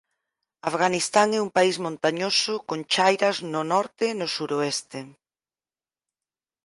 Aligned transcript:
Afganistán 0.71 1.27
é 1.37 1.39
un 1.47 1.51
país 1.57 1.75
montañoso 1.85 2.53
con 2.69 2.79
chairas 2.93 3.37
no 3.53 3.61
norte 3.73 4.05
e 4.13 4.17
no 4.19 4.27
suroeste. 4.35 4.99